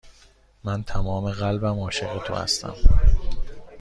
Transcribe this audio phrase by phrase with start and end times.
[0.63, 2.75] من تمام قلبم عاشق تو هستم.